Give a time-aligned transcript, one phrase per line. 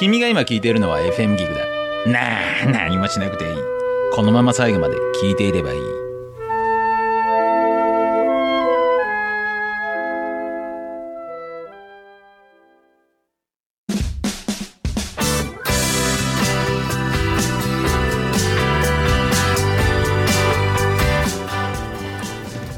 [0.00, 1.66] 君が今聞いているのは FM ギグだ。
[2.10, 2.20] な
[2.62, 3.56] あ、何もしなくていい。
[4.14, 5.80] このまま最後まで聞いていればいい。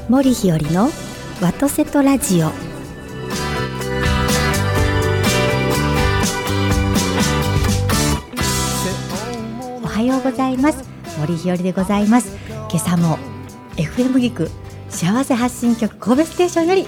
[0.09, 0.89] 森日和の
[1.41, 2.72] ワトセトラジオ
[10.05, 10.83] ようございます。
[11.19, 12.37] 森日和でございます。
[12.49, 13.17] 今朝も
[13.77, 14.49] FM ギク
[14.89, 16.85] 幸せ発信局神戸ステーションより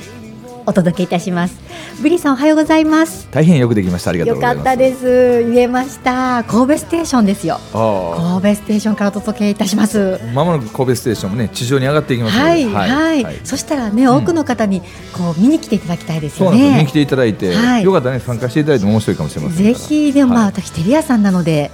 [0.66, 1.65] お届けいたします。
[2.02, 3.28] ブリさんおはようございます。
[3.32, 4.10] 大変よくできました。
[4.10, 4.66] ありがとうよございます。
[4.66, 5.44] かったです。
[5.52, 6.44] 言えました。
[6.44, 7.60] 神戸ステーションですよ。
[7.74, 10.20] あ神戸ステーションからお届けいたします。
[10.22, 12.50] あまもなく神戸ステーションもね地上に上がっていきますので。
[12.50, 14.82] はい、はい、そしたらね、多くの方に
[15.14, 16.92] こう見に来ていただきたいですよそうなん見にね来。
[16.92, 17.84] ていただいて、はい。
[17.84, 18.20] よかったらね。
[18.20, 21.72] 参加していただいても面白いかもしれませんぜひでもまあ、はい私テレアさんなので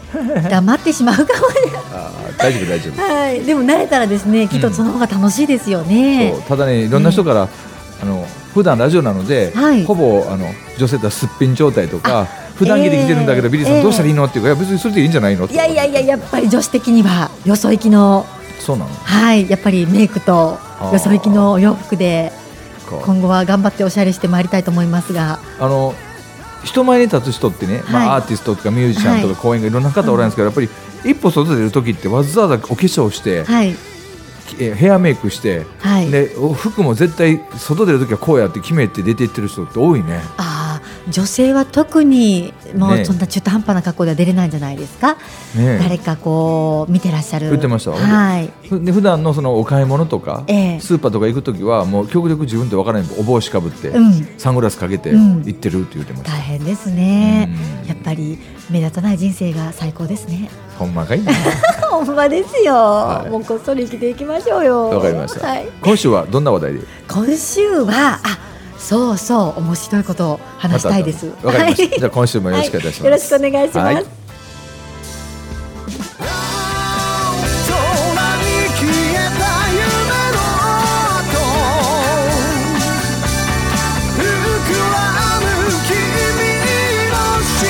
[0.50, 1.28] 黙ってしまうかも
[2.38, 3.02] 大丈夫大丈夫。
[3.02, 3.42] はい。
[3.42, 6.32] でも慣れたらですねきっとその方が楽しいですよね。
[6.34, 7.50] そう、ただねいろんな人から、
[8.02, 9.86] あの普段ラジオなので、はい。
[9.86, 13.52] ほぼあの女性とはすっぴん状態とか普段着で来てるんだけど、えー。
[13.52, 14.26] ビリーさんどうしたらいいの？
[14.26, 15.48] っていうか、いや別にそれでいいんじゃないの？
[15.48, 18.26] いやいやいややっぱり女子的にはよそ行きの
[18.60, 18.92] そうなの？
[18.92, 20.58] はいやっぱりメイクと
[20.92, 22.32] よそ行きのお洋服で
[22.90, 25.40] 今後は頑張っておしゃれしてまいりたいと思いますが。
[25.60, 25.94] あの
[26.64, 28.20] 人前に立つ人ってね、まあ、はい。
[28.20, 29.36] アーティストとかミュージシャンとはい。
[29.36, 30.70] か公演がいろんな方おられるんですけど、やっぱり
[31.12, 33.76] 一歩外出る時ってわざわざお化粧して、はい
[34.60, 40.22] えヘアメイクして、はいでお服も絶対外出る時はこうやって決めて出て行ってる人って多いね。
[40.38, 40.61] ああ
[41.10, 45.16] 女性は特にもうねそんな中途半端な格好では出れないんじゃないですか、
[45.56, 47.50] ね誰かこう見てらっしゃる。
[47.50, 47.92] 言ってました？
[47.92, 48.52] はい。
[48.68, 50.80] ふで普段のそのお買い物とか、ええ。
[50.80, 54.28] スーパーとか行く時はもう極力自分で分からないお帽子かぶって、うん。
[54.38, 55.44] サングラスかけてうん。
[55.44, 56.32] 行ってるって言ってました。
[56.32, 57.50] 大変ですね。
[57.84, 57.88] うん。
[57.88, 58.38] やっぱり
[58.70, 60.50] 目立たない人生が最高ですね。
[60.78, 61.34] ほんまかいな。
[61.90, 63.30] ほんまですよ、はい。
[63.30, 64.90] もうこっそり生きていきましょうよ。
[64.90, 66.80] わかりました、はい、今週はどんな話題で？
[67.08, 68.40] 今週はあ
[68.82, 71.28] そうそう面白いことを話したいです。
[71.44, 72.00] わかりました、はい。
[72.00, 73.96] じゃあ今週もよろしくお願いします、よろしくお願いします、はい。
[73.96, 74.02] 空
[78.38, 78.44] に
[78.76, 79.80] 消えた夢
[80.34, 80.38] の
[81.20, 81.40] 跡
[84.18, 84.26] 膨
[84.92, 84.94] ら
[85.40, 85.46] む
[85.88, 85.94] 君
[87.12, 87.14] の
[87.48, 87.62] 幸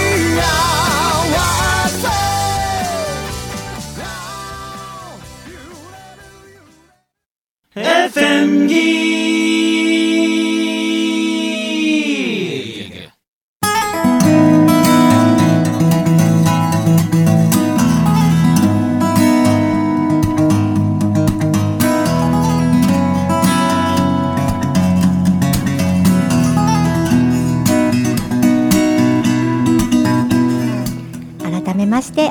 [7.70, 7.80] せ
[8.20, 9.01] FM ギ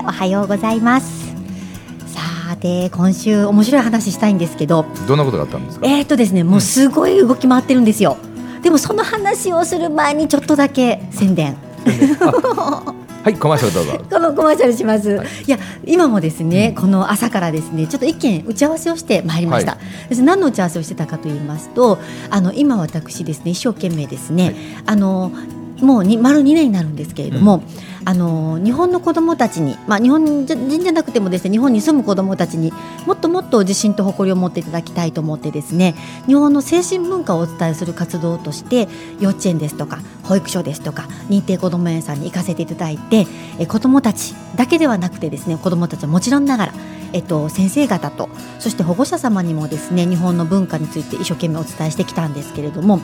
[0.00, 1.31] おはようございます。
[2.06, 4.84] さて今週面白い話したいんですけど。
[5.06, 8.16] どんなことがあったんですか、えーとですねもうすごい動き回ってるんですよ。
[8.62, 11.56] でもその話をする前にちょっとだけ宣伝。
[13.22, 14.05] はいコマーシャルどうぞ。
[14.11, 15.27] このコマーシャルします、はい。
[15.47, 19.78] い、や今もですね、この朝からですねちょっと一件打ち合わせをしてまいりました、は
[20.09, 21.99] です何の打ち合わせをしてたかと言いますと
[22.31, 24.55] あの今私ですね一生懸命ですね、はい。
[24.87, 25.32] あの
[25.81, 27.63] もうに丸2年になるんですけれども、
[28.05, 32.73] あの日本の子どもたちに、まあ、日本人じゃなくてもですね日本に住む子どもたちに
[33.07, 35.95] もっともっと自信と誇りを持っていただきたいと思ってですね
[36.27, 38.89] 日本の精神文化をお伝えする活動として
[39.21, 43.27] 幼稚園ですとか保育所ですとか認定こども園さんに行かせていただいて
[43.59, 46.75] え子どもたちだけではなくてですね子どもたちはもちろんながら、
[47.12, 53.01] えっと、先生方とそして保護者様にもですね日本の文化について一生懸命お伝えしてきたんですけれども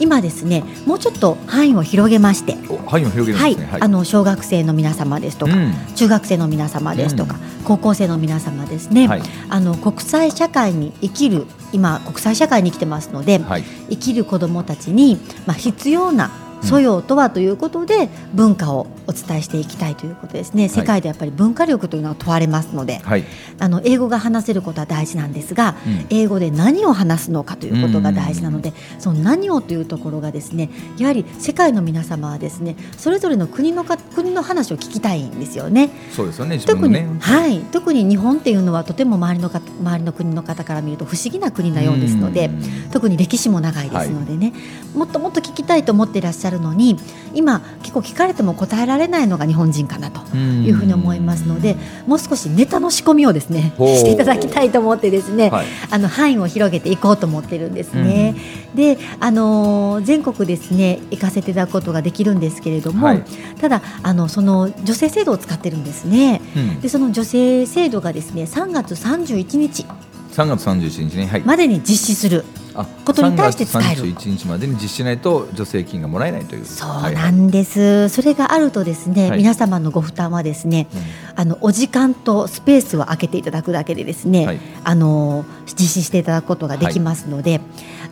[0.00, 5.72] 今ですねもうちょっと範囲を広げましてお範囲を広げるはいんですね、あの小学生の皆様ですとか、うん。
[5.94, 9.22] 中学生の皆様ですとか、高校生の皆様ですね、はい。
[9.48, 13.62] あの国際社会に生きる今国際社会に生きてますので、はい。
[13.90, 16.30] 生きる子どもたちに、まあ、必要な
[16.62, 20.68] 素養とはということで、文化をお伝えしていきたいということですね。
[20.68, 23.24] 世界でやっぱり文化力というのは問われますので、はい、
[23.58, 26.06] あの英語が話せることは大事なんですが、うん。
[26.10, 35.90] 英語で何を話すのかということが大事なので、その何をというところがですねやはり世界の皆様はですねそれぞれの国のか国の話を聞きたいんですよね。
[36.12, 42.90] そうですよね自分特に、はい、特に日本っていうのはとても周りのか周りの国の方から見ると不思議な国なようですのでうん。
[42.90, 44.52] 特に歴史も長いですのでね、
[44.94, 46.98] もっともっと聞きたいと思っていらっしゃゃるのに
[47.32, 51.76] 今結構聞かれても答えられないのが日本人かなというふうに思いますので
[52.06, 55.66] もう少しネタの仕込みをですねしていただきたいと思ってですね、はい。
[55.90, 58.34] あの範囲を広げていこうと思ってるんですね。
[58.74, 63.24] で、あのー全国ですね行かせていただくことができるんですけれども、はい。
[63.60, 66.40] ただあのその女性制度を使ってるんですね。
[66.56, 66.80] うん。
[66.80, 69.86] でその女性制度がですね3月31日
[70.32, 72.44] 3月31日に、はい、までに実施する
[72.74, 76.64] あことに対して使える3月31日までに実施しないと助成金がもらえないという。
[76.64, 79.38] そうはいはいなんです、それがあるとですね、はい。
[79.38, 80.86] 皆様のご負担はですね
[81.36, 84.60] あのお時間とスペースを空けていただくだけでですね、はい。
[84.84, 87.60] あの実施していただくことができますので、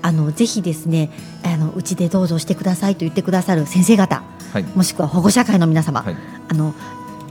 [0.03, 1.11] あのぜひですね
[1.45, 4.23] あのうちでどうぞしてくださいと言ってくださる先生方
[4.53, 4.65] はい。
[4.75, 6.17] もしくは保護者会の皆様、はい。
[6.49, 6.75] あの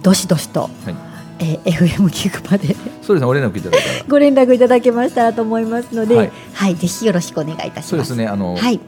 [0.02, 1.07] どしどしと、はい
[1.40, 2.76] えー FM 聞くまで。
[3.02, 4.06] そうですねお連絡いただいたら。
[4.10, 7.90] ご連絡いただけましたらと思いますので、ははいい、ぜひよろしくお願いいたします。
[7.90, 8.80] そうですねあの、はい、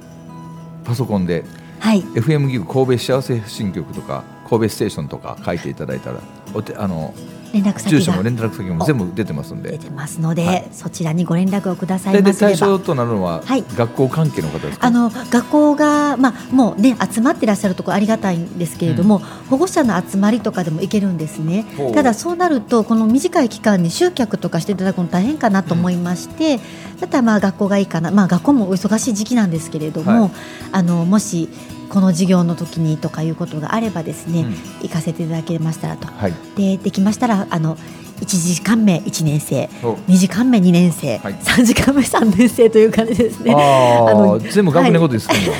[0.83, 1.43] パソコンで
[1.79, 6.19] はい、FM ギグ神戸幸せ発信局とか神戸ステーションとか書いていただいたら
[6.53, 7.13] おてあの
[7.53, 7.89] 連絡先が。
[7.91, 9.71] 住所も連絡先も全部出てますんで。
[9.71, 10.67] 出てますので、はい。
[10.71, 12.55] そちらにご連絡をくださいますれば。
[12.55, 13.63] 象となるのははい。
[13.75, 19.19] 学校関係の方ですか、あの学校が、まあ、もうね集まってらっしゃるところありがたいんですけれども、
[19.49, 21.65] 保護者の集まりとかでも行けるんですね。
[21.93, 26.57] ただそうなるとこの短い期間に集客とかしていただくの大変かなと思いまして、
[26.99, 30.31] だったらまあ学校がいいかな、まあ、学校もお忙しい時期なんですけれども、はい。
[30.71, 31.49] あのもし
[31.89, 34.53] この授業の時にとかいうことがあればですね、うん。
[34.81, 36.07] 行かせていただけましたらと。
[36.07, 36.33] はい。
[36.55, 37.75] でできましたらあの
[38.21, 39.69] 1時間目1年生。
[39.83, 39.95] お。
[39.95, 41.35] 2時間目2年生、はい。
[41.35, 43.53] 3時間目3年生という感じですね。
[43.53, 45.53] ああのあ全部学年ごとですけど、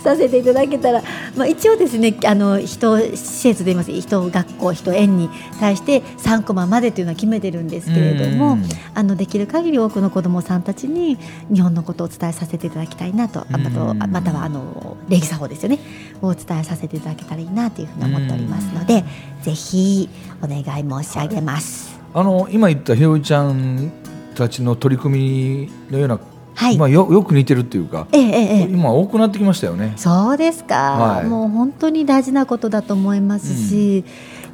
[0.00, 1.02] させていただけたら、
[1.36, 8.64] まあ、一応ですねあの人施設で言います人学校人園に対して3コマまでというのは決めてるんですけれどもうん。
[8.94, 11.16] あのできる限り多くの子どもさんたちに
[11.52, 13.98] 日本のことをお伝えさせていただきたいなとあまたうん。
[13.98, 15.78] またはあの礼儀作法ですよね
[16.22, 19.04] をお伝えさせていただけたらいいなというふうに思っておりますので
[19.42, 20.08] ぜひ
[20.42, 21.98] お願い申し上げます。
[22.12, 23.92] あの今言ったひろみちゃん
[24.34, 26.18] たちの取り組みのような、
[26.60, 28.68] はい、まあ、よよく似てるっていうか、ええええええ。
[28.70, 29.94] 今多くなってきましたよね。
[29.96, 31.26] そうですか、はい。
[31.26, 34.04] もう本当に大事なことだと思いますし、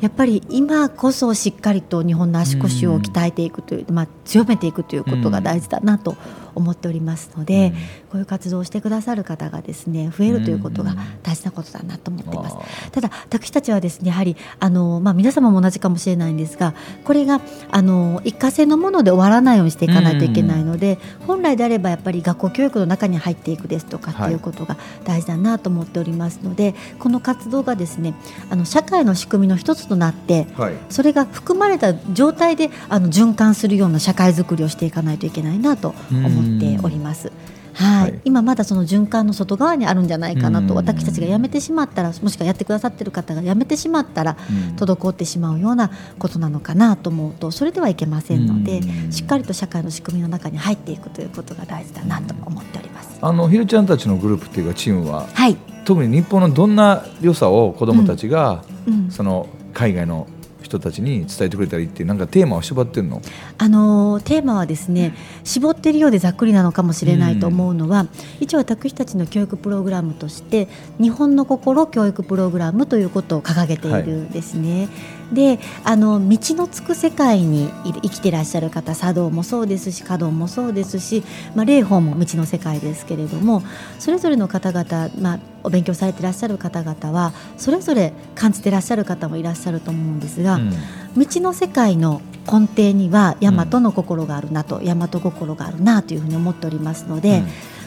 [0.00, 6.16] やっぱり今こそしっかりと日本の足腰を鍛えていくという、まあ、強めていくということが大事だなと
[6.56, 7.72] 思っておりますので、
[8.10, 12.56] こういう活動をしてくださる方がですね増えるということが大事なことだなと思っています。
[12.56, 16.74] あただ私たちはですねやはりあの、まあ、皆様も同じかもしれないんですが
[17.04, 24.36] これがあの一過性のもので終わらないようにしていかないといけないので、本来であればやっぱり学校教育の中に入っていくですとかってい。
[24.36, 28.14] うことが大事だなと思っておりますので、この活動がですね
[28.50, 30.74] あの社会の仕組みの一つとなってーはい。
[30.88, 36.45] それが含まれた状態であの循環するような社会づくりをしていかないといけないなと思って
[36.82, 37.28] おります。
[37.74, 38.20] はい、はい。
[38.24, 40.74] 今まだその循環の外側にあるんじゃないかなとうん。
[40.76, 44.76] 私たちが辞めてしまったらもしくはやってくださってる方が辞めてしまったらうん。
[44.76, 49.12] 滞ってしまうようなことなのかなと思うとそれではいけませんのでうん。
[49.12, 53.18] しっかりと社会の仕組みの中に入っていくということが大事だなと思っております。
[53.20, 60.26] あのひろちゃんたちのグループっていうかチームははい、特に日本のどんな良さを子どもたちが、うん、その海外の
[60.66, 63.22] 人たちに伝えてくれたらいいっていうなんかテーマを縛ってるの？
[63.56, 65.14] あのーテーマはですね
[65.44, 68.06] 絞っているようでざっくりなのかもしれないと思うのは、
[68.40, 70.68] 一応私たちの教育プログラムとして
[71.00, 74.88] 日本の心教育プログラムということを掲げているんですね。
[75.32, 77.70] であの道のつく世界に
[78.02, 81.24] 生きてらっしゃる方茶道もそうですし華道もそうですし、
[81.54, 83.62] まあ、霊法も道の世界ですけれども
[83.98, 90.70] それぞれの方々、まあ、お勉強されてらっしゃる方々はそれぞれ感じてらっしゃる方もいらっしゃると思うんですが、うん。
[90.70, 97.42] 道の世界の根底には大和の心があるなと、大和心があるなというふうに思っておりますので、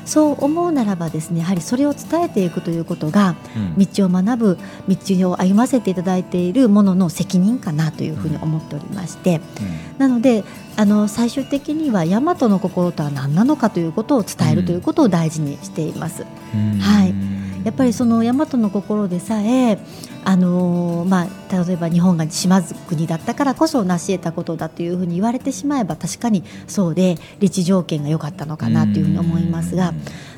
[0.06, 3.76] そう思うならばですねやはりそれを伝えていくということがうん。
[3.78, 9.42] 道を学ぶ道を歩ませていただいているものの責任かなというふうに思っておりまして、
[9.98, 10.44] なので
[10.76, 16.26] あの最終的には大和の心とは何なのかということを伝えるということを大事にしています。
[16.54, 16.80] うん。
[16.80, 17.14] はい。
[17.64, 19.78] やっぱりその大和の心でさえ
[20.26, 29.94] あのーまあ、例えば日本が島国だったからこそ成し得たことだというふうに言われてしまえば確かにそうで立地条件が良かったのかなというふうに思いますが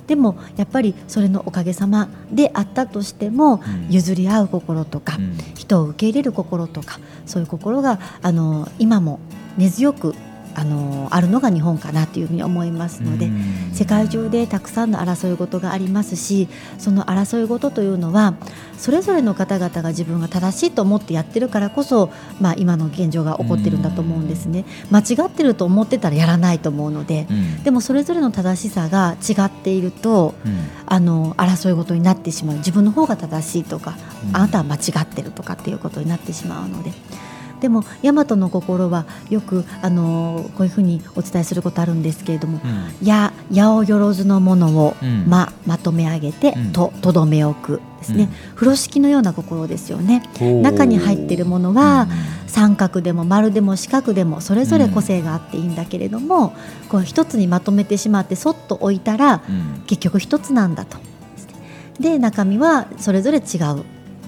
[0.07, 3.91] でもやっぱりそれのおかげさまであったとしてもうん。
[3.91, 5.38] 譲り合う心とかうん。
[5.55, 9.19] 人を受け入れる心とかそういう心があの今も
[9.57, 10.15] 根強く
[10.55, 13.29] あのあるのが日本かなというふうに思いますので、
[13.74, 18.36] 世界中でたくさんの争い事がありますしその争い事というのは
[18.77, 24.65] それぞれの方々が自分が正しいと思ってやってるからこそ、まあ、今の現状が起こってるんだと思うんですね。
[24.89, 27.27] 間違ってると思ってたらやらないと思うので、
[27.63, 30.34] でもそれぞれの正しさが違っていると、
[30.86, 32.58] あの争い事になってしまう。
[32.58, 33.96] 自分の方が正しいとか、
[34.34, 36.91] あなたは間違ってるとかっていうことになってしまうので。
[37.62, 42.60] でも大和の心はよくあのこういうふうにお伝えすることあるんですけれども
[43.01, 50.24] 「や、うん、八百万のものを、うん、ままとめ上げて、うん、ととどめ置く」ですね、風呂敷のような心ですよね。
[50.63, 52.08] 中に入っているものは、
[52.48, 56.53] 三角でも丸でも四角でもそれぞれ個性があっていいんだけれども、
[56.89, 59.41] こう一つにまとめてしまってそっと置いたら、
[59.86, 60.98] 結局一つなんだと。
[62.00, 63.84] で中身はそれぞれ違う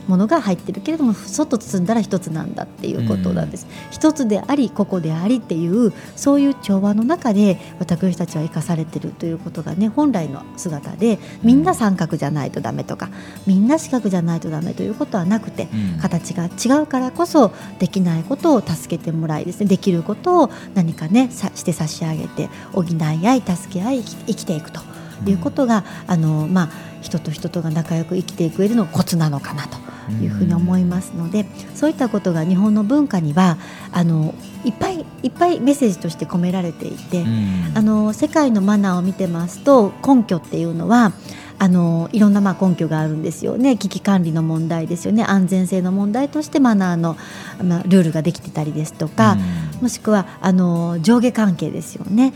[0.08, 13.10] ものが入ってるけれども外包んだら一つなんだっていうことなんです、うん、一つであり個々でありっていうそういう調和の中で私たちは生かされてるということがね本来の姿でみんな三角じゃないとダメとか
[13.48, 19.68] みんな四角じゃないとダメということはなくて、うん、形が違うからこそできないことを助けてもらいですね。
[19.68, 24.82] できることを何かねさして差し上げて補い合い助け合い生きていくと
[25.32, 26.70] いうことが、うん、あのまあ
[27.02, 29.78] 人と人とが仲良く生きていく上でのコツなのかなと
[30.22, 33.58] いうふうに思いますので、そういったことが日本の文化には
[33.92, 37.26] あのいっぱいいっぱいメッセージとして込められていて、
[37.76, 41.12] あの世界のマナーを見てますと根拠っていうのは
[41.60, 43.78] あのいろんなまあ根拠があるんですよね。
[43.78, 45.24] 危機管理の問題ですよね。
[45.24, 47.18] 安全性の問題としてマナーの、
[47.64, 49.38] まあ、ルールができてたりですとか、
[49.82, 52.34] もしくはあの上下関係ですよね。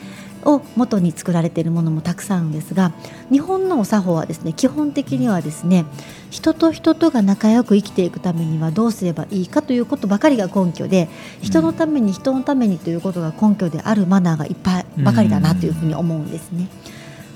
[0.47, 2.93] を元に作られているものもたくさんあるんですが
[3.29, 5.85] 日本のお作法はですね基本的にはですね
[6.31, 11.09] 人と人とが仲良く生きていくためにはどうすればいいかということばかりが根拠で
[11.41, 16.69] 人のために人のためにということが根拠であるマナーがいっぱいばかりだなというふうに思うんですね。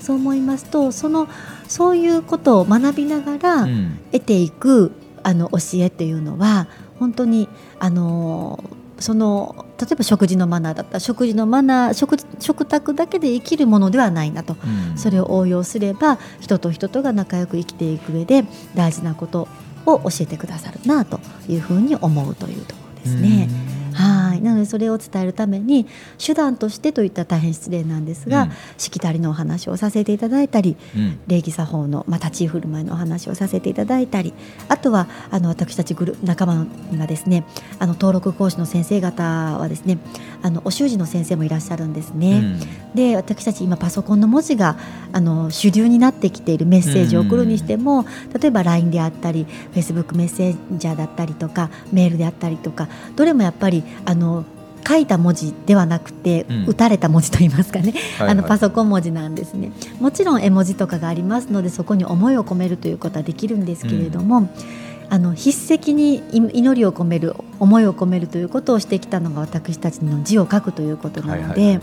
[0.00, 1.28] そう思いますとその
[1.68, 3.68] そういうことを学びながら
[4.10, 4.90] 得ていく、
[5.22, 6.66] あの教えというのは
[6.98, 8.62] 本当にあの
[9.02, 14.56] その例えば食事のマナーだったら食事のマナー食食卓だけで生きるものではないなと、
[14.90, 18.44] うん、それを応用すれば人と人とが仲良く生きていく上で
[18.74, 19.48] 大事なこと
[19.84, 23.48] を教えてくださるなというふうに思うというところですね。
[23.92, 24.40] はい。
[24.40, 25.86] なのでそれを伝えるために
[26.24, 34.32] 手段としてといったら大変失礼なんですが、うん、しきたりのお話をさせていただいたり、うん、礼儀作法の、まあ、立ち居振る舞いのお話をさせていただいたり
[34.68, 37.44] あとはあの私たちグル仲間にはですね
[37.78, 39.98] あの登録講師の先生方はですね
[40.42, 42.38] あのお習字の先生もいらっしゃるんですね。
[42.38, 44.76] うん、で私たち今パソコンの文字が
[45.12, 48.04] あの主流になってきているメッセージを送るにしても、
[48.38, 54.44] 例えば LINE であったり Facebook メッセージャーだったりとかメールであったりとかどれもやっぱりあの
[54.86, 59.72] 書いた文字ではなくて、うん、打たれた文字といいますかね、はいはい、あのパソコン文字なんですね。
[60.00, 64.50] もちろん絵文字とかがありますのでそこに思いを込めるということはできるんですけれども、うん、
[65.08, 71.60] あの筆跡に祈りを込める思いを込めるということをしてきたのが私たちの字を書くということなので。
[71.60, 71.80] はいはいで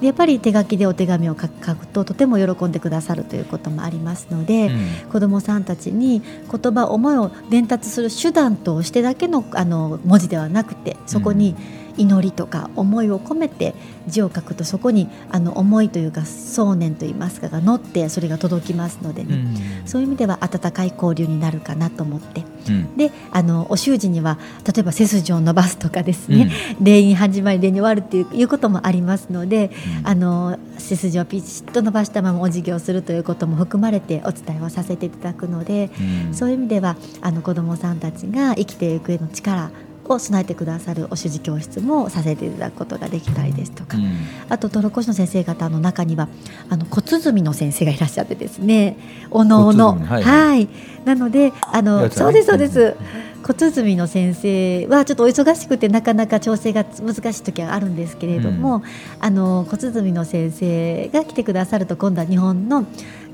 [0.00, 4.70] やっぱり手書きでお手紙を書くととても喜んでくださるということもありますので、う
[5.06, 13.74] ん、子どもさんたちに言葉思いを伝達する手段としてだけのあの文字ではなくてそこに、うん祈りとか思いを込めて
[14.06, 19.34] 字を書くとそこにあの思いというか想念といいますかが乗ってそれが届きますのでね、
[19.82, 29.70] うん、そういう意味では温かい交流になるかなと思って、うん、であのお習字には例えば背筋を伸ばすとかですね、うん、礼に始まり礼に終わるっていうこともありますので、
[30.04, 35.90] あの背筋をピチッと伸ばしたままお辞儀をするということも含まれてお伝えをさせていただくので、
[36.32, 39.70] そういう意味ではあの子どもさんたちが生きていくへの力
[40.14, 44.12] を備えてくださるお習字教室もさせていただくことができたりですとか、うん、
[44.48, 46.28] あとトロコシの先生方の中には
[46.68, 48.96] あの小鼓の先生がいらっしゃってですね。
[49.30, 50.68] おのおの、はい、はい、
[51.04, 52.96] なのであのそうですそうです。
[53.42, 58.82] 小鼓の先生はちょっとお忙しくてなかなか調整が難しい時はあるんですけれども、うん、
[59.18, 62.84] あの小鼓の先生が来てくださると今度は日本の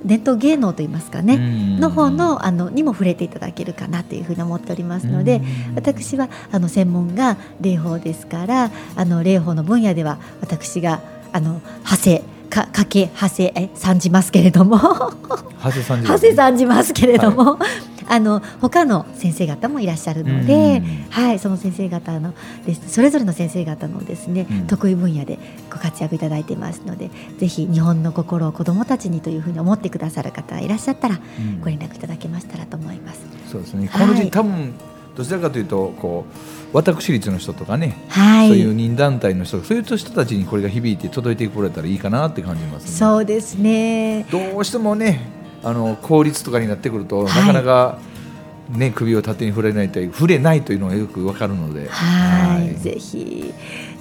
[0.04, 1.38] 伝統芸能といいますかね
[1.78, 5.40] の方のあのにも触れていただけるかなというふうに思っておりますので
[5.74, 11.00] 私はあの専門が霊法ですからあの霊法の分野では私が
[11.32, 14.76] あの派生かかけ派生え参じますけれども。
[14.76, 22.34] 派生参じますけれども、はいあの他の先生方もいらっしゃるので、はい、その先生方の
[22.64, 22.88] です。
[22.88, 25.38] それぞれの先生方のですね、得意分野で
[25.70, 31.18] ご活躍いただいてますのでぜひ日本の心を子どもたちにというふうに思ってくださる方がいらっしゃったら、
[31.60, 33.20] ご連絡いただけましたらと思います。
[33.50, 33.88] そうですね。
[33.92, 34.74] この字、はい、多分
[35.16, 36.26] どちらかというとこ
[36.72, 38.48] う私立の人とかね、はい。
[38.48, 42.90] そういう任団体の人そういう人たちにこれが響いて届いてくれたらいいかなって感じますね。
[42.90, 44.26] そうですね。
[44.30, 47.46] どうしてもねあの公立とかになってくると、はい。
[47.46, 47.98] なかなか、
[48.70, 51.88] ね、首を縦に触れないと触れないというのがよくわかるので。
[51.88, 52.74] はい。
[52.74, 53.52] ぜひ、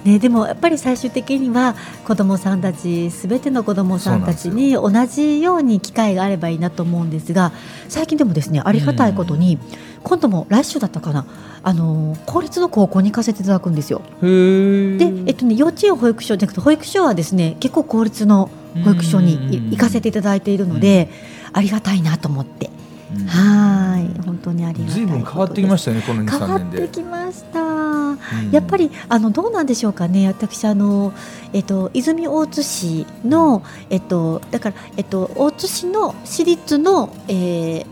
[0.03, 7.51] ね、でもやっぱり最終的には子どもさんたちすべての子どもさんたちに同じように機会があればいいなと思うんですが
[7.89, 9.57] 最近でもですねありがたいことに、
[10.03, 11.25] 今度も来週だったかな
[11.63, 14.03] あの公立の高校に行かせていただくんですよ。
[14.21, 18.51] で、えっとね、幼稚園保育所じゃなくて保育所はですね結構公立の
[18.83, 19.71] 保育所にいうん。
[19.71, 21.09] 行かせていただいているので、
[21.55, 22.69] ありがたいなと思って、
[23.15, 23.25] うん。
[23.27, 24.21] はい。
[24.25, 26.77] 本当にありがたいずいぶん変わってきまししたよねこの2、変わ3年で。
[26.79, 27.61] ってきました。
[27.61, 28.51] うん。
[28.51, 31.13] やっぱりあのどうなんでしょうかね、私あの
[31.53, 37.85] えっと泉大津市のえっとだからえっと大津市の私立の、えー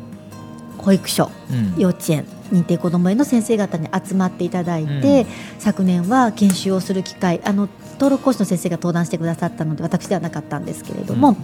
[0.79, 1.79] 保育所うん。
[1.79, 5.27] 幼稚園認定こども園の先生方に集まっていただいて、うん。
[5.59, 11.37] 昨年は研修をする機会あの登録講師の先生が登壇してくださったので私ではなかったんですけれども、うん。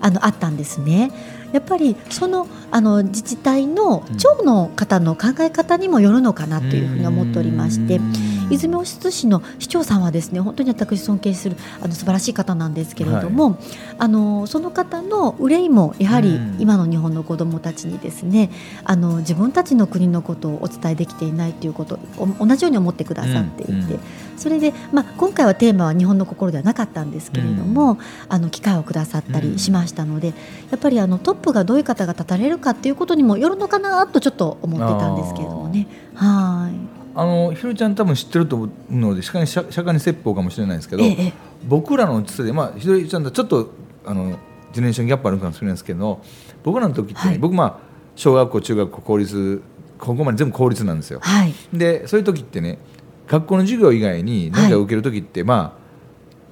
[0.00, 1.10] あのあったんですね。
[1.52, 4.16] やっぱりそのあの自治体のうん。
[4.16, 13.58] 長の方の考え方にもよるのかなというふうに思っておりまして、うん泉大津市の市長さんはですね本当に私尊敬するあの素晴らしい方なんですけれども、
[13.98, 16.56] あのその方の憂いもやはりうん。
[16.58, 18.50] 今の日本の子どもたちにですね
[18.84, 24.00] あの自分たちの国のことをお伝えできていないということお同じように思ってくださっていて、うんうん。
[24.36, 27.98] それで、まあ、今回はテーマは日本の心ではなかったんですけれども、
[28.28, 30.32] あの機会をくださったりしましたので、や
[30.76, 35.86] っぱりあのトップがどういう方が立たれるかっていうことにもよるのかなとちょっと思ってたんですけれどもね。
[36.14, 36.85] はい
[37.18, 41.32] あのひろちゃん多分知ってると思うので釈迦に釈迦に説法かもしれないですけど、ええ
[41.66, 43.70] 僕らの世代まあひろちゃんとちょっと
[44.04, 44.38] あの
[44.72, 46.20] ジェネレーションギャップあるかもしれないですけど
[46.62, 47.38] 僕らの時ってね、はい。
[47.38, 47.78] 僕まあ
[48.14, 49.62] 小学校中学校公立
[49.98, 51.20] ここまで全部公立なんですよ。
[51.22, 51.54] はい。
[51.72, 52.78] でそういう時ってね
[53.26, 55.86] 学校の授業以外に何か受ける時って、まあ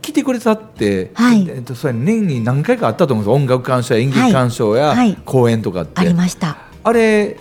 [0.00, 1.48] 来てくれたって、はい。
[1.48, 4.96] えっと、それ年に何回かあったと思うんです音楽鑑賞や演劇鑑賞や、はい。
[4.96, 6.58] はい公演とかって、ありました。
[6.82, 7.38] あれ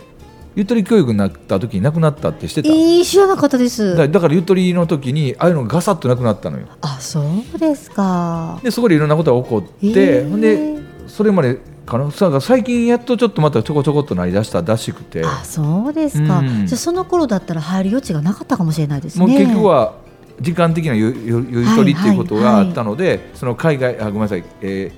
[0.55, 3.95] ゆとり教育になった時になくなったってしてた、えー、知らなかったです。
[3.95, 7.21] だだからゆとりの時にああいうのがガサッとなくなったのよあ、そ
[7.55, 8.59] うですか。
[8.63, 16.39] でそこでいろんなことが起こって、えーでそれまでかなさ最近やっとちょっとまたちょこちょこっとなりだしたらしくて、あ、そうですか。
[16.39, 19.25] うんじゃあその頃だったら入る余地がなかったかもしれないですね。
[19.25, 19.95] もう結局は
[20.39, 24.91] 時間的なゆゆゆとりっていうことがあったので、その海外あごめんなさい、え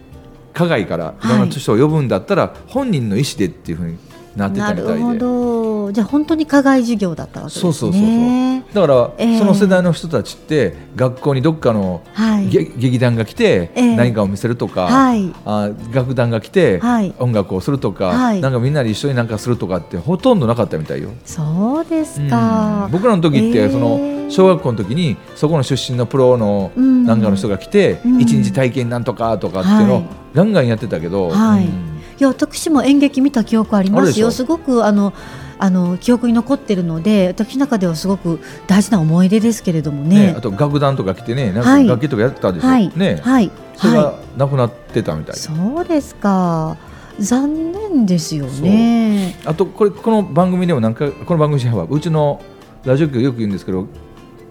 [0.53, 3.97] ー、海外からいろんな人を呼ぶんだったら、本人の意思でっていうふうに
[4.35, 4.99] なってなたみたいで。
[4.99, 5.91] るほど。
[5.91, 7.61] じゃあ本当に課外授業だったわけですね。
[7.61, 8.73] そうそうそうそう。
[8.73, 12.49] だから、えーその世代の人たちって学校にどっかのはい。
[12.49, 13.95] げ劇団が来てええ。
[13.95, 15.31] 何かを見せるとか、はい。
[15.45, 17.13] あ楽団が来てはい。
[17.19, 18.41] 音楽をするとか、はい。
[18.41, 21.09] なんかみんなで一緒になんかするとかってほとんどなかったみたいよ。
[21.25, 22.29] そうですうん。
[22.29, 22.89] か。
[22.91, 27.05] 僕らの時って、えーその小学校の時にそこの出身のプロのうん。
[27.05, 28.21] なんかの人が来てうん。
[28.21, 30.05] 一、日体験なんとかとかっていうのをはい。
[30.33, 31.65] ガンガンやってたけど、はい。
[31.65, 34.31] うんいや私も演劇見た記憶ありますよ。
[34.31, 35.13] すごくあの
[35.57, 40.27] あの記憶に残ってるので、私の中ではすごく大事な思い出ですけれどもね。
[40.27, 41.87] ねあと楽団とか来てねなんかはい。
[41.87, 45.35] 楽器とかやってたでしょ、はい、ね、はい、それがはなくなってたみたい。
[45.35, 45.51] い、そ
[45.81, 46.77] うですか。
[47.19, 49.37] 残念ですよね。
[49.45, 52.41] あとこれこの番組でもなんかこの番組はうちの
[52.83, 53.87] ラジオ局よく言うんですけど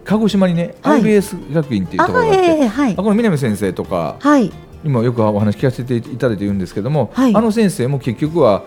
[0.04, 1.02] 鹿児島にね、はい。
[1.02, 4.50] IBS 学院っていうあ、ところがあって、ええはいあ、この南先生とかはい、
[4.84, 7.34] 今よくお話聞かせていただいているんですけども、はい。
[7.34, 8.64] あの先生も結局は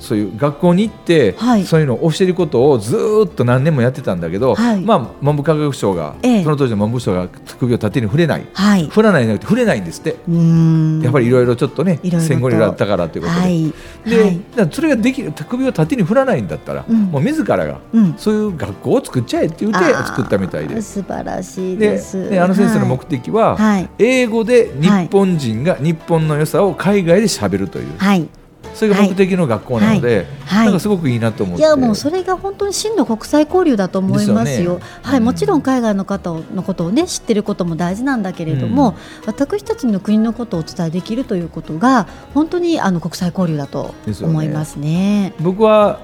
[0.00, 1.64] そういう学校に行って、はい。
[1.64, 4.80] そういうのを教えることをずーっと何年もやってたんだけど、はい。
[4.80, 6.44] まあ、文部科学省が、ええ。
[6.44, 8.46] その当時の文部省が首を縦に触れない。
[8.52, 8.84] はい。
[8.84, 13.40] う振らないじゃなくて触れないんですって、やっぱりいろいろちょっとね戦後にあったからということで。
[13.40, 13.72] はい、
[14.04, 17.04] で、それができる首を縦に振らないんだったら、うん。
[17.06, 18.14] もう自らがうん。
[18.16, 20.80] そういう学校を作っちゃえって言って作ったみたいで。
[20.80, 22.30] 素晴らしいでです。
[22.30, 28.28] であの先生の目的は、はい、英語で日本人が日本の良さを海外で喋るという、はい。
[28.78, 30.66] それが目的の学校なので、はい。
[30.66, 31.62] なんかすごくいいなと思って。
[31.62, 34.36] いやもうそれが本当に真の国際交流だと思いますよ。
[34.44, 34.80] ですよね。
[35.02, 35.24] はい、うん。
[35.24, 38.94] もちろん海外の方のことをね知ってることも大事なんだけれども、
[39.26, 45.34] 私たちの国のことをお伝えできるということが本当にあの国際交流だと思いますね。
[45.40, 45.98] 僕は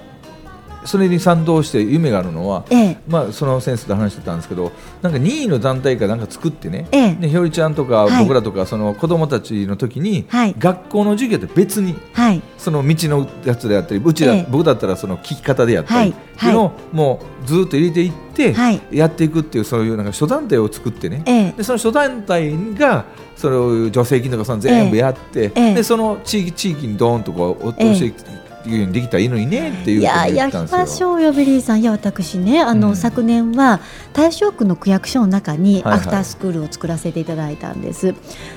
[0.84, 2.98] それに賛同して夢があるのは、ええ。
[3.08, 7.14] まあ、その先生と話してたんですけどなんか任意の団体かなんか作ってね、ええ。
[7.14, 8.22] でひよりちゃんとかはい。
[8.24, 10.54] 僕らとかその子供たちの時に、はい。
[10.58, 12.42] 学校の授業と別にはい。
[12.58, 14.46] その道のやつであったりうちだ、ええ。
[14.48, 16.10] 僕だったらその聞き方であったり、はい。
[16.10, 18.80] っていうのをもうずっと入れていって、はい。
[18.90, 21.52] やっていくっていうそういうなんか諸団体を作ってね、ええ。
[21.52, 23.04] でその諸団体が
[23.36, 25.74] それを助成金とかその全部やって、ええ。
[25.74, 30.78] でその地域地域にドーンとこうお教えええいうようにできたらいいのにねっていういややりったんですよ。
[30.78, 31.80] ましょうよベリーさん。
[31.82, 32.96] いや私ねあの、うん。
[32.96, 33.80] 昨年は
[34.12, 35.94] 大正区の区役所の中にはいはい。
[35.94, 38.14] アフタースクールを作らせていただいたんです、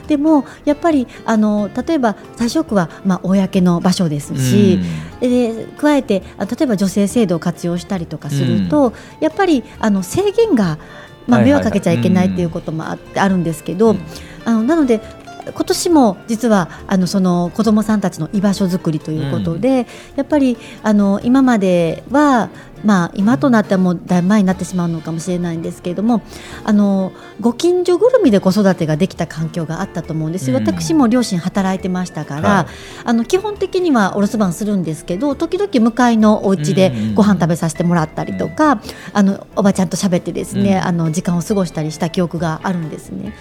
[0.07, 4.79] でもやっぱりあの例えば大正区はまあ公の場所ですし、
[5.19, 10.77] で加えてあ例えば助成制度を活用したりとかすると、やっぱりあの制限が、
[11.27, 11.63] まあ、はいはいはい。
[11.63, 13.99] 迷惑かけちゃいけないっていうこともああるんですけど、うん。
[14.45, 15.01] あのなので
[15.53, 22.49] 今年も実はあのその子どもさんたちの居場所づくりということで、やっぱりあの今までは、
[22.83, 26.21] まあ、今となってはもうだいぶ前になってしまうのかもしれないんですけれども
[26.63, 30.51] あのご近所ぐるみで子育てができた環境があったと思うんです。
[30.51, 30.63] よ、うん。
[30.63, 32.65] 私も両親働いてましたから、はい。
[33.05, 38.81] あの基本的にはお留守番するんですけど時々向かいのお家でご飯食べさせてもらったりとか、
[39.13, 40.87] あのおばちゃんと喋ってですね、うん。
[40.87, 43.33] あの時間を過ごしたりした記憶があるんですね。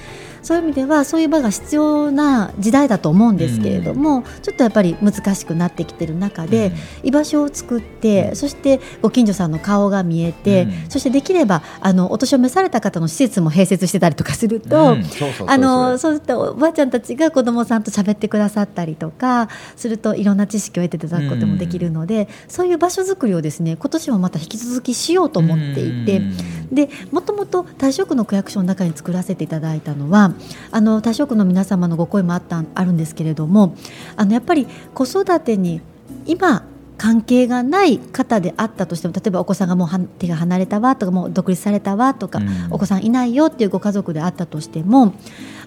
[0.46, 6.70] そういう意味ではそういう場が必要な時代だと思うんですけれども、ちょっとやっぱり難しくなってきてる中で、
[7.02, 10.90] 居場所を作って、そしてご近所さんの顔が見えて、うん。
[10.90, 15.04] そしてできればあのお年を召された方の施設も併設してたりとかすると、うん。
[15.04, 26.22] そういったおばあちゃんたちが子どもさんと喋ってくださったりとかするといろんな知識を得ていただくこともできるので、そういう場所づくりをですね今年もまた引き続きしようと思っていて。
[26.70, 30.32] でもともと大正区の区役所の中に作らせていただいたのは
[30.70, 33.74] あの多職の皆様のご声もあったあるんですけれども
[34.16, 35.80] あのやっぱり子育てに
[36.26, 36.64] 今
[36.98, 42.46] 関係がない方であったとしても例えばお子さんがもうは手が離れたわとかもう独立されたわとか、うん。
[42.70, 45.14] お子さんいないよっていうご家族であったとしても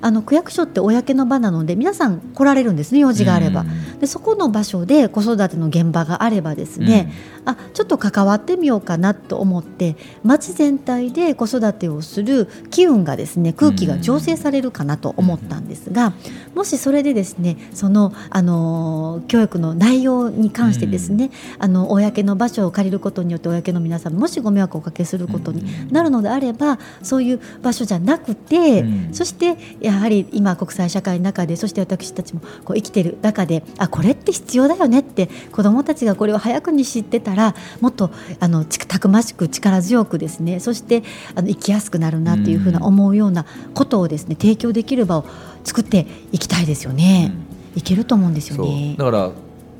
[0.02, 3.65] あの区役所って公の場なので皆さん来られるんですね用事があれば。
[4.00, 7.12] でそこの場所で子育ての現場があればですね、
[7.44, 16.13] あちょっと関わってみようかなと思って町全体で子育てをする機運がですね空気が醸成されるかなと思ったんですが、
[16.56, 21.18] もしそれでですねその、あのー教育の内容に関してですね、
[21.58, 29.13] あの公の場所を借りることによって公の皆さんもしご迷惑をおかけすることになるのであればそういう場所じゃなくて、うん。
[29.13, 41.03] そしてやはり今国際社会の中でそして私たちもこう生きてる中であこれって必要だよねって子どもたちがこれを早くに知ってたらもっとあのちたくましく力強くですねそして
[41.36, 42.86] あの生きやすくなるなっていうふうなうん。
[42.89, 45.25] 思うようなことをですね提供できる場を
[45.63, 47.32] 作っていきたいですよね。
[47.75, 48.95] いけると思うんですよね。
[48.97, 49.32] だから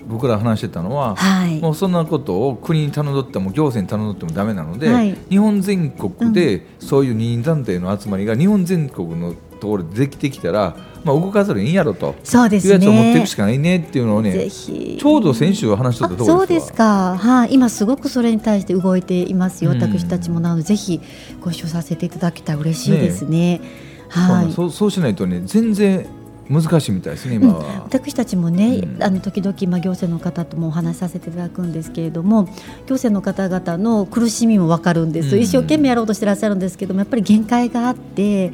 [0.10, 1.60] 僕ら話してたのは、はい。
[1.60, 5.16] もうそんなことを国に頼んどっても行政に頼んどってもダメなので、はい。
[5.30, 13.36] 日本全国でそういう任意団体の集まりが日本全国のところでできてきたら、まあ、動かざるをいいんやろとそうですいうやつを持っていねくし。
[13.36, 19.82] かないねっていうのをねちょうど先週話しとったところあそうですか、はい、今すごくそれに対して動いていますよ、うん。
[19.82, 21.02] 私たちもなのでぜひ
[21.42, 23.62] ご一緒させていただけたら嬉しいですね。
[24.10, 24.52] はい。
[24.52, 26.06] そうそうしないとね全然
[26.50, 27.84] 難しいみたいですね今は。
[27.84, 29.04] 私たちもね、うん。
[29.04, 32.46] あの時々、まあ、行政の方ともお話しさせていただくんですけれども
[32.88, 35.42] 行政の方々の苦しみも分かるんです、うん。
[35.42, 38.52] 一生懸命やろうとしてらっしゃるんですけどもやっぱり限界があって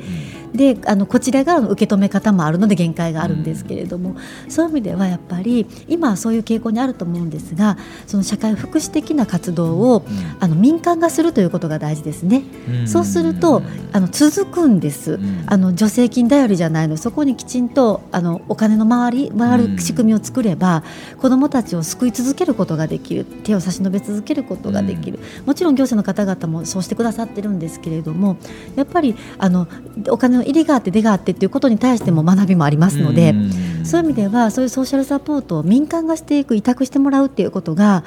[0.55, 4.15] であのこちら側の受け止め方もあるので限界があるんですけれども、
[4.47, 7.77] そういう意味ではやっぱり今はそういう傾向にあると思うんですが
[8.07, 10.05] その社会福祉的な活動を、
[10.39, 12.43] あの民間がするということが大事ですね。
[12.69, 12.87] うん。
[12.87, 15.43] そうするとあの続くんです、ん。
[15.47, 16.97] あの助成金頼りじゃないの。
[16.97, 20.83] そこにきちんとあのお金の回り回うんる仕組みを作れば、
[21.21, 28.37] 子どもたちを救い続けることができる手を差し伸べ続けることができる、もちろん行政の方々もそうしてくださってるんですけれども
[28.75, 29.67] やっぱりあの
[30.09, 33.31] お金の入りがあって出があってっていうことに対しても学びもありますので。
[33.31, 38.03] うんそういう意味ではそういうソーシャルサポートを民間がしていく委託してもらうっていうことが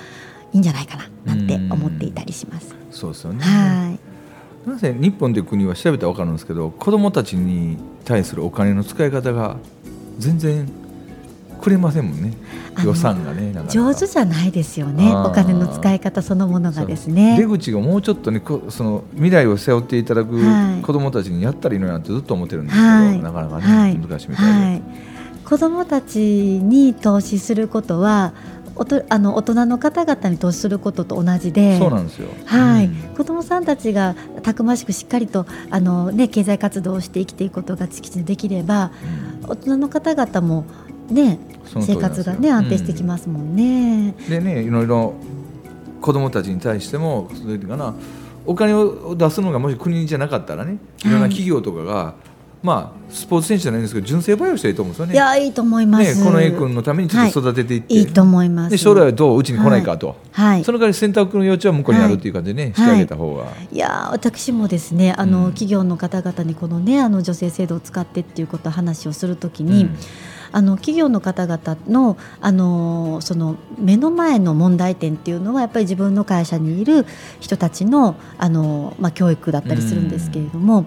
[0.53, 2.75] いいんじゃないかななんて思っていたりします。
[2.91, 3.45] そうですよね。
[3.45, 4.08] はい。
[4.69, 9.57] なぜ日本という国は調べたら分かるんですけど子どもたちに対するお金の使い方が
[10.19, 10.69] 全然
[11.61, 12.35] くれませんもんね。
[12.85, 15.13] 予算がね上手じゃないですよね。
[15.13, 17.47] お金の使い方そのものがです出ね。
[17.49, 20.83] 口がもうちょっとねこその未来を背負っていただくはい。
[20.83, 23.23] 子どもたちにやったらいいのになってずっと思ってるんですけど、はい。
[23.23, 23.99] なかなかね、はい。
[23.99, 24.83] 難しいみたいで、はい、
[25.45, 28.33] 子どもたちに投資することは
[28.79, 31.79] おとあの大人の方々に投資することと同じで。
[31.79, 32.29] そうなんですよ。
[32.47, 38.93] はい、うん子どもさんたちがたくましくしっかりとあの、ね、経済活動をして生きていくことがきちんとできれば
[39.49, 40.65] 大人の方々も、
[41.11, 44.15] ね、生活が、ね、安定してきますもんね。
[44.29, 45.15] でねいろいろ
[46.01, 47.95] 子どもたちに対してもそういうかな
[48.47, 52.15] お金を出すのがもし国じゃなかったらねいろんな企業とかが、
[52.63, 55.15] まあスポーツ選手じゃないんですけど純正培養したらいいと思うんですよね。
[55.15, 58.71] いやいいと思います、ねこの A 君のためにちょっと育てていって、いいと思います。
[58.71, 60.65] で将来はどううちに来ないかと、はい。
[60.65, 62.75] その代わり選択の余地は向こうにあるっていう感じでね、はい。
[62.75, 63.77] してあげた方が、い。
[63.77, 65.53] やー私もですねあの、うん。
[65.53, 69.97] 企業の方々にこのねあの女性制度を使ってっていうことを話をするときに、うん。
[70.51, 77.07] あの企業の方々のあのその目の前の問題点っていうのはやっぱり自分の会社にいる
[77.41, 80.87] 人たちのあの、まあ、教育だったりするんですけれども、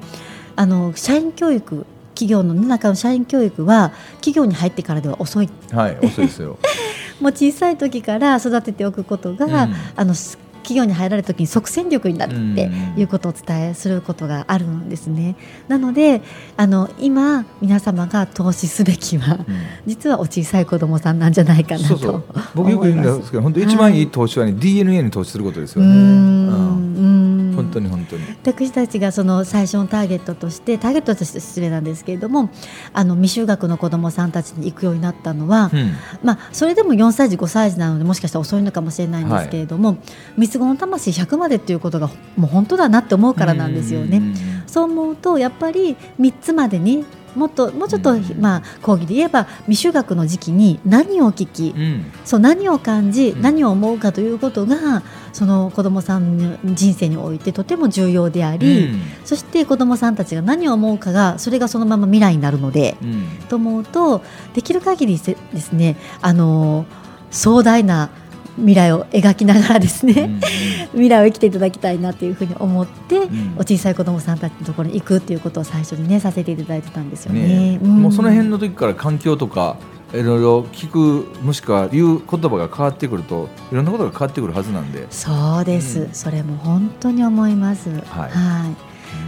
[0.61, 5.49] あの社員教育企業の中の社員教育は企業に入ってからでは遅い。
[5.71, 6.59] はい遅いですよ。
[7.19, 9.73] もう小さい時から育てておくことが、うん。
[9.95, 13.01] あのす企業に入られた時に即戦力になるってうん。
[13.01, 15.35] いうことをお伝えすることがあるんですね。
[15.67, 16.21] なので
[16.57, 19.45] あの今皆様が投資すべきは、うん。
[19.87, 21.87] 実はお小さい子供さんなんじゃないかなと。
[21.87, 22.23] そうそう。
[22.53, 28.23] 僕よく言うんですけど本当一番いい投資はね、DNA に投資することですよね、うん本当に本当に。
[28.43, 32.49] 私たちがその最初のターゲットとしてターゲットとして失礼なんですけれども
[32.93, 35.93] あの未就学の子どもさんたちに行くようになったのは、うん。
[36.23, 39.97] まあ、それでも4歳児5歳児なのでもしかしたら遅いのかもしれないんですけれども、
[40.37, 44.17] 三つ子の魂100までっていうことがもう本当だなって思うからなんですよね。
[44.17, 47.03] うんそう思うとやっぱり3つまでに
[47.35, 52.11] もっともうちょっと、うんまあ、講義で言えば未就学の時期に何を聞き、うん。
[52.25, 53.41] そう何を感じ、うん。
[53.41, 58.89] 何を思うかということがその子どもさんの人生においてとても重要であり、
[59.25, 63.27] そして子どもさんたちが何を思うかがそれがそのまま未来になるので、うん。
[63.49, 64.21] と思うと
[64.53, 66.85] できる限りせですねあの
[67.31, 68.09] 壮大な
[68.57, 70.39] 未来を描きながらですね、うん。
[70.91, 73.53] 未来を生きていただきたいなというふうに思って、ん。
[73.55, 77.47] お小さい子どもさんたちのところに行くっていうことを最初にねさせていただいてたんですよね。
[77.47, 78.01] ねん。
[78.01, 79.77] もうその辺の時から環境とか
[80.13, 86.09] いろいろ聞くもしくは言う言葉が変わってくるといろんなことが変わってくるはずなんで、そうです、うん。
[86.13, 87.89] それも本当に思います。
[87.89, 88.01] はい。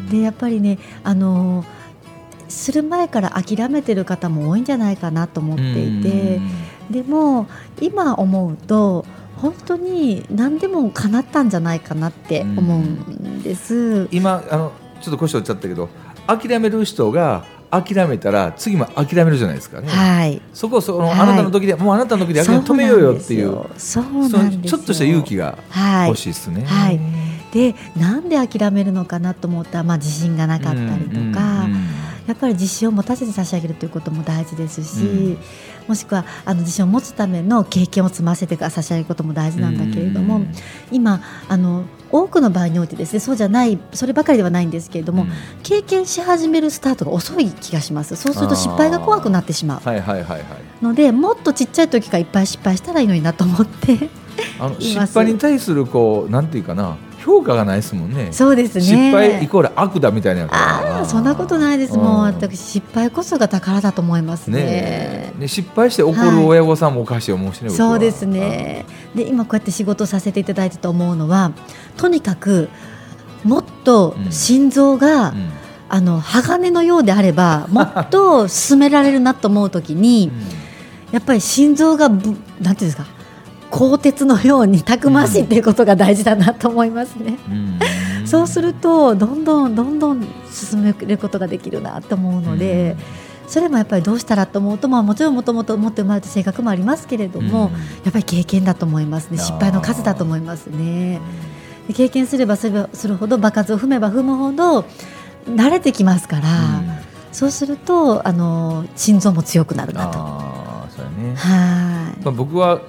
[0.08, 0.12] い。
[0.12, 1.64] でやっぱりねあの
[2.50, 6.40] する前から諦めてる方も多いんじゃないかなと思っていて、
[6.90, 7.48] でも
[7.82, 9.06] 今思うと
[9.38, 14.08] 本当に何でも叶ったんじゃないかなって思うんです。
[14.12, 15.90] 今あのちょっと腰折っちゃったけど
[16.28, 19.88] 諦める人が諦めたら次も諦めるじゃないですかね。
[19.90, 20.42] はい。
[20.54, 26.64] そこその、はいあなたの時でもうあなたの時で諦め止めようよっていうそうそなんですちょっとした勇気がはい欲しいですね。
[26.66, 27.00] はい
[27.52, 31.83] でなんで諦めるのかなと思ったら、まあ、自信がなかったりとか、うんうん
[32.28, 35.38] やっぱり自信を持たせて差し上げるということも大事ですし、うん。
[35.88, 40.54] もしくはあの自信を持つための経験を積ませて差し上げることも大事なんだけれども、うん。
[40.92, 45.30] 今あの多くの場合においてですねそうじゃないそればかりではないんですけれども、うん。
[45.64, 48.16] 経験し始めるスタートが遅い気がします。
[48.16, 49.80] そうすると失敗が怖くなってしまう。
[49.84, 50.44] はいはいはいはい。
[50.82, 54.10] のでもっとちっちゃい時からいっぱい失敗したらいいのになと思って
[54.60, 58.32] あの失敗に対するこうなんていうかな評価がないですもんね。
[58.32, 58.82] そうですね。
[58.82, 61.98] 失敗イコール悪だみたいなああそんなことないです。
[61.98, 65.32] もううん私失敗こそが宝だと思いますね。
[65.40, 68.86] ね失敗して怒る親御さんもおかしい思うしね、僕はそうですね。
[69.16, 71.54] で今こうやって仕事させていただいてと思うのは
[71.98, 72.70] とにかく
[73.44, 74.32] もっとうん。
[74.32, 75.50] 心臓が、うん。
[75.90, 80.32] あの鋼のようであれば もっと進められるなと思う時に
[81.12, 83.06] やっぱり心臓がぶなんていうんですか
[83.74, 87.40] 鋼鉄のようにたくましいっていうことが大事だなと思いますね。
[87.50, 87.54] うん。
[87.54, 87.80] うん
[88.26, 92.96] そうするとどんどんどんどん進めることができるなと思うので、
[93.48, 97.74] それもやっぱりどうしたらと思うと、まあ、もちろんもともと持って生まれた性格もありますけれども、うん。
[97.74, 99.38] やっぱり経験だと思いますね。
[99.38, 101.20] 失敗の数だと思いますね。
[101.88, 104.86] で経験すればすればするほど場数を踏めば踏むほど
[105.46, 106.98] 慣れてきますから、うん。
[107.34, 110.20] そうするとあの心臓も強くなるなと。
[110.20, 112.24] ああそうやね、はい。
[112.24, 112.82] まあ、僕は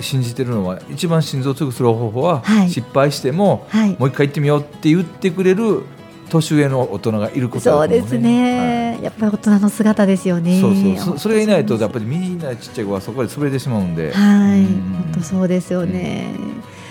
[0.00, 2.70] 信じてるのは一番心臓を強くする方法は、はい。
[2.70, 3.96] 失敗してもはい。
[3.98, 5.82] もう一回行ってみようって言ってくれる
[6.28, 10.52] 年上の大人がいることそうですね、やっぱり大人の姿ですよね。
[10.52, 10.74] はいそう。
[10.74, 14.66] そうそそれがいないとやっぱぱりみんなちっちゃい子はそこで潰れてしまうんで、はい、うん。
[15.04, 16.30] 本当そうですよね。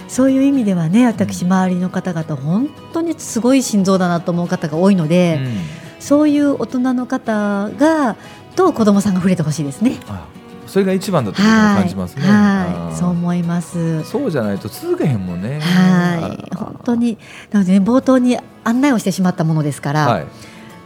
[0.07, 5.57] そういう意味ではね、私周りの方々本当にすごい心臓だなと思う方が多いので、うん。
[5.99, 8.15] そういう大人の方が
[8.55, 9.99] と子供さんが触れてほしいですね。
[10.07, 10.27] あ
[10.67, 12.23] それが一番だと感じますね。
[12.23, 14.03] はい、そう思います。
[14.03, 15.59] そうじゃないと続けへんもんね。
[15.59, 17.17] はい、あ本当に
[17.51, 20.25] なので、ね、冒頭に案内をしてしまったものですから、はい。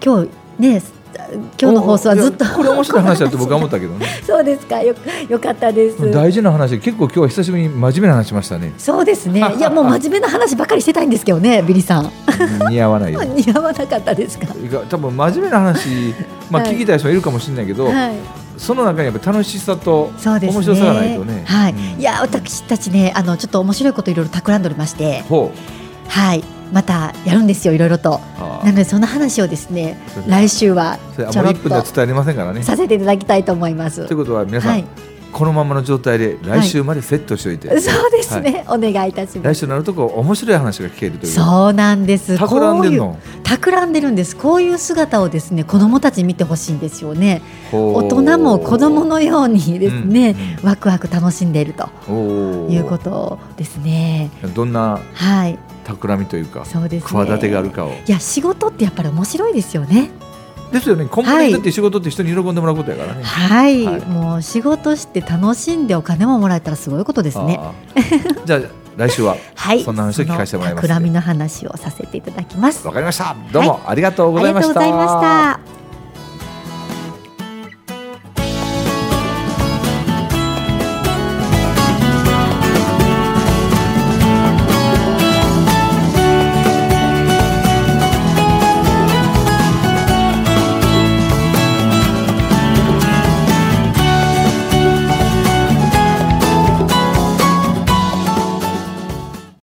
[0.03, 0.81] 今日ね
[1.59, 4.05] 今日の放送はずっとこれ面白い話だと僕は思ったけどね。
[4.25, 4.95] そうですかよ
[5.27, 6.11] よかったです。
[6.11, 8.73] 大事な話結構今日は久しぶりに真面目な話しましたね。
[8.77, 9.39] そうですね。
[9.57, 12.11] いやもう真面目な話ばかりしてたいんですけどね、ビリさん。
[12.69, 13.21] 似合わないよ。
[13.35, 14.47] 似合わなかったですか？
[14.89, 16.13] 多分真面目な話、
[16.49, 17.93] まあはい聞きたい人もいるかもしれないけど、はい。
[18.59, 20.11] その中にやっぱ楽しさと。
[20.23, 21.43] 面白さがないとね。
[21.45, 21.73] はい。
[21.73, 25.51] うんいや私たちねあのちょっと面白いこといろいろ企んでおりまして、ほ
[26.07, 26.43] はい。
[26.71, 28.19] またやるんですよいろいろと。
[28.63, 32.61] なのでその話をですね来週はちょろっと伝えれませんからね。
[32.61, 34.17] させていただきたいと思いますという。
[34.17, 39.55] ことは皆さん、はいこのままの状態で来週までセットしておいて、そうですね、お願いいたします。
[39.55, 41.31] 来週になるとこう面白い話が聞けるという。
[41.31, 42.37] そうなんです。
[42.37, 43.17] 企んでんの？
[43.43, 44.35] 企んでるんです。
[44.35, 47.41] こういう姿をですね子供たちに見てほしいんですよね。
[47.71, 51.87] 大人も子供のようにですね、うんワクワク楽しんでいると。
[52.69, 54.31] いうことですね。
[54.55, 55.57] どんなはい。
[55.85, 57.09] 企みというかそうですね。
[57.09, 57.89] 企てがあるかを。
[57.89, 60.11] いや仕事ってやっぱり面白いですよね
[60.71, 61.05] ですよね。
[61.05, 64.01] コンプリートって仕事って人に喜んでもらうことやからね、はい、はい。
[64.05, 67.59] もう仕事して楽しんでお金ももらえたらすごいことですね。
[68.45, 68.61] じゃあ
[68.97, 69.83] 来週は はい。
[69.83, 72.85] そんな話を聞かせてもらいますそのの話をさせていただきます。
[72.85, 73.35] わかりました。
[73.51, 75.88] どうもありがとうございました、ありがとうございました